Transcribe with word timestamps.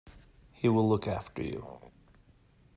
He 0.53 0.67
will 0.67 0.89
look 0.89 1.07
after 1.07 1.43
you. 1.43 1.77